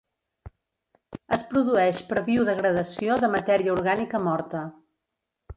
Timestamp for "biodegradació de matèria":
2.31-3.77